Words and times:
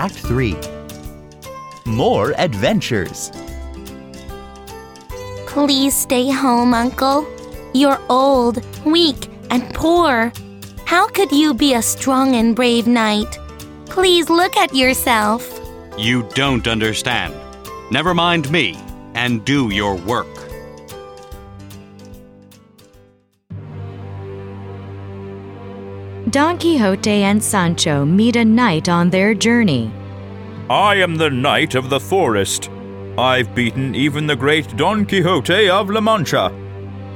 Act 0.00 0.14
3 0.14 0.56
More 1.84 2.32
Adventures. 2.38 3.30
Please 5.46 5.94
stay 5.94 6.30
home, 6.30 6.72
Uncle. 6.72 7.26
You're 7.74 8.00
old, 8.08 8.64
weak, 8.86 9.28
and 9.50 9.62
poor. 9.74 10.32
How 10.86 11.06
could 11.06 11.30
you 11.30 11.52
be 11.52 11.74
a 11.74 11.82
strong 11.82 12.34
and 12.36 12.56
brave 12.56 12.86
knight? 12.86 13.38
Please 13.84 14.30
look 14.30 14.56
at 14.56 14.74
yourself. 14.74 15.44
You 15.98 16.22
don't 16.34 16.66
understand. 16.66 17.34
Never 17.90 18.14
mind 18.14 18.50
me 18.50 18.78
and 19.12 19.44
do 19.44 19.68
your 19.68 19.96
work. 19.96 20.49
Don 26.30 26.58
Quixote 26.58 27.24
and 27.24 27.42
Sancho 27.42 28.04
meet 28.04 28.36
a 28.36 28.44
knight 28.44 28.88
on 28.88 29.10
their 29.10 29.34
journey. 29.34 29.90
I 30.68 30.94
am 30.96 31.16
the 31.16 31.28
knight 31.28 31.74
of 31.74 31.90
the 31.90 31.98
forest. 31.98 32.70
I've 33.18 33.52
beaten 33.52 33.96
even 33.96 34.28
the 34.28 34.36
great 34.36 34.76
Don 34.76 35.06
Quixote 35.06 35.68
of 35.68 35.90
La 35.90 36.00
Mancha. 36.00 36.54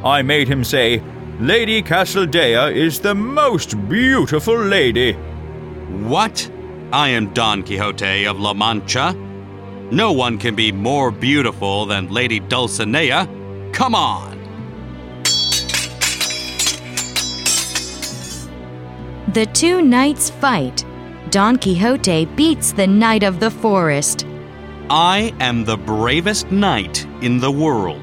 I 0.02 0.22
made 0.22 0.48
him 0.48 0.64
say, 0.64 1.00
Lady 1.38 1.80
Casildea 1.80 2.74
is 2.74 2.98
the 2.98 3.14
most 3.14 3.76
beautiful 3.88 4.58
lady. 4.58 5.12
What? 6.02 6.50
I 6.92 7.10
am 7.10 7.32
Don 7.34 7.62
Quixote 7.62 8.24
of 8.26 8.40
La 8.40 8.52
Mancha. 8.52 9.12
No 9.92 10.10
one 10.10 10.38
can 10.38 10.56
be 10.56 10.72
more 10.72 11.12
beautiful 11.12 11.86
than 11.86 12.08
Lady 12.08 12.40
Dulcinea. 12.40 13.28
Come 13.72 13.94
on! 13.94 14.43
The 19.32 19.46
two 19.46 19.80
knights 19.80 20.28
fight. 20.28 20.84
Don 21.30 21.56
Quixote 21.56 22.26
beats 22.26 22.72
the 22.72 22.86
knight 22.86 23.22
of 23.22 23.40
the 23.40 23.50
forest. 23.50 24.26
I 24.90 25.34
am 25.40 25.64
the 25.64 25.78
bravest 25.78 26.52
knight 26.52 27.06
in 27.22 27.38
the 27.38 27.50
world. 27.50 28.02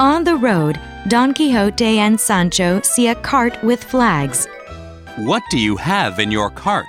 On 0.00 0.24
the 0.24 0.34
road, 0.34 0.80
Don 1.06 1.32
Quixote 1.32 1.98
and 1.98 2.20
Sancho 2.20 2.80
see 2.82 3.06
a 3.06 3.14
cart 3.14 3.62
with 3.62 3.84
flags. 3.84 4.48
What 5.18 5.44
do 5.50 5.58
you 5.58 5.76
have 5.76 6.18
in 6.18 6.32
your 6.32 6.50
cart? 6.50 6.86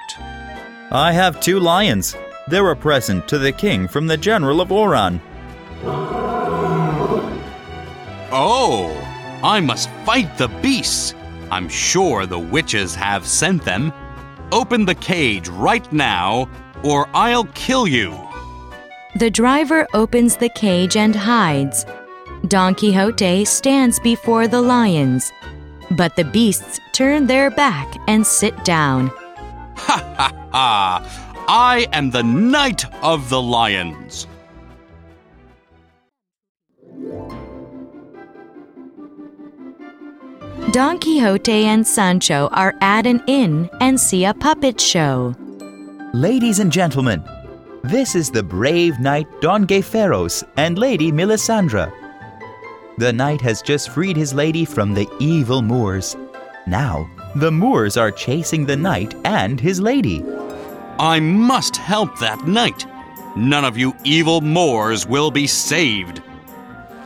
I 0.92 1.12
have 1.12 1.40
two 1.40 1.60
lions. 1.60 2.16
They're 2.48 2.72
a 2.72 2.76
present 2.76 3.28
to 3.28 3.38
the 3.38 3.52
king 3.52 3.88
from 3.88 4.08
the 4.08 4.18
General 4.18 4.62
of 4.62 4.72
Oran. 4.72 5.22
Oh, 8.34 9.11
I 9.44 9.60
must 9.60 9.90
fight 10.06 10.38
the 10.38 10.48
beasts. 10.62 11.16
I'm 11.50 11.68
sure 11.68 12.26
the 12.26 12.40
witches 12.40 12.96
have 12.96 13.26
sent 13.26 13.64
them. 13.66 13.92
Open 14.52 14.86
the 14.86 14.96
cage 14.96 15.48
right 15.50 15.92
now, 15.92 16.50
or 16.84 17.10
I'll 17.14 17.46
kill 17.54 17.88
you. 17.88 18.18
The 19.16 19.30
driver 19.30 19.88
opens 19.94 20.38
the 20.38 20.50
cage 20.50 20.96
and 20.96 21.16
hides. 21.16 21.86
Don 22.48 22.76
Quixote 22.76 23.46
stands 23.46 24.00
before 24.00 24.48
the 24.48 24.62
lions. 24.62 25.32
But 25.92 26.16
the 26.16 26.24
beasts 26.24 26.80
turn 26.94 27.28
their 27.28 27.52
back 27.52 27.94
and 28.08 28.26
sit 28.26 28.64
down. 28.64 29.08
Ha 29.76 30.14
ha 30.18 30.48
ha! 30.52 31.46
I 31.48 31.88
am 31.92 32.12
the 32.12 32.24
Knight 32.24 32.86
of 33.04 33.30
the 33.30 33.42
Lions. 33.42 34.28
Don 40.70 41.00
Quixote 41.00 41.66
and 41.66 41.86
Sancho 41.86 42.48
are 42.54 42.76
at 42.80 43.06
an 43.06 43.22
inn 43.28 43.70
and 43.82 44.00
see 44.00 44.24
a 44.24 44.34
puppet 44.34 44.80
show. 44.80 45.36
Ladies 46.14 46.60
and 46.60 46.72
gentlemen, 46.72 47.22
this 47.84 48.16
is 48.16 48.32
the 48.32 48.44
brave 48.44 48.98
knight 49.00 49.28
Don 49.42 49.68
Gayferos 49.68 50.44
and 50.56 50.78
Lady 50.78 51.12
Melisandre. 51.12 51.92
The 53.00 53.12
knight 53.12 53.42
has 53.42 53.62
just 53.62 53.90
freed 53.90 54.16
his 54.16 54.34
lady 54.34 54.64
from 54.64 54.94
the 54.94 55.10
evil 55.20 55.62
Moors. 55.62 56.16
Now, 56.68 57.10
the 57.36 57.52
Moors 57.52 57.98
are 57.98 58.12
chasing 58.12 58.66
the 58.66 58.78
knight 58.78 59.14
and 59.26 59.60
his 59.60 59.82
lady. 59.82 60.24
I 61.00 61.20
must 61.20 61.76
help 61.76 62.18
that 62.20 62.48
knight. 62.48 62.86
None 63.36 63.66
of 63.66 63.78
you 63.78 63.94
evil 64.06 64.40
Moors 64.40 65.06
will 65.06 65.32
be 65.32 65.48
saved. 65.48 66.22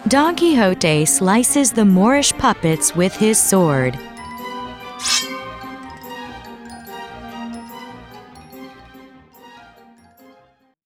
Don 0.07 0.35
Quixote 0.35 1.03
slices 1.05 1.71
the 1.71 1.83
Moorish 1.83 2.31
puppets 2.33 2.95
with 2.95 3.11
his 3.15 3.39
sword. 3.39 3.97